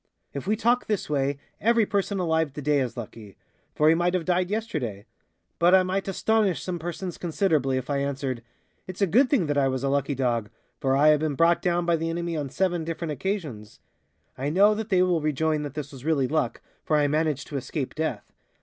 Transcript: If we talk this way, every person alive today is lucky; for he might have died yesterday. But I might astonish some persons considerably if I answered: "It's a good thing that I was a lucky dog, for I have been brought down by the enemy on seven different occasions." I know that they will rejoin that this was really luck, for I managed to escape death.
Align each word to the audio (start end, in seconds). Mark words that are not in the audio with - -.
If 0.33 0.47
we 0.47 0.55
talk 0.55 0.87
this 0.87 1.11
way, 1.11 1.37
every 1.59 1.85
person 1.85 2.17
alive 2.17 2.53
today 2.53 2.79
is 2.79 2.97
lucky; 2.97 3.37
for 3.75 3.87
he 3.87 3.93
might 3.93 4.15
have 4.15 4.25
died 4.25 4.49
yesterday. 4.49 5.05
But 5.59 5.75
I 5.75 5.83
might 5.83 6.07
astonish 6.07 6.63
some 6.63 6.79
persons 6.79 7.19
considerably 7.19 7.77
if 7.77 7.87
I 7.87 7.97
answered: 7.99 8.41
"It's 8.87 9.03
a 9.03 9.05
good 9.05 9.29
thing 9.29 9.45
that 9.45 9.59
I 9.59 9.67
was 9.67 9.83
a 9.83 9.89
lucky 9.89 10.15
dog, 10.15 10.49
for 10.79 10.95
I 10.97 11.09
have 11.09 11.19
been 11.19 11.35
brought 11.35 11.61
down 11.61 11.85
by 11.85 11.97
the 11.97 12.09
enemy 12.09 12.35
on 12.35 12.49
seven 12.49 12.83
different 12.83 13.11
occasions." 13.11 13.79
I 14.39 14.49
know 14.49 14.73
that 14.73 14.89
they 14.89 15.03
will 15.03 15.21
rejoin 15.21 15.61
that 15.61 15.75
this 15.75 15.91
was 15.91 16.03
really 16.03 16.27
luck, 16.27 16.61
for 16.83 16.95
I 16.97 17.05
managed 17.07 17.45
to 17.49 17.57
escape 17.57 17.93
death. 17.93 18.33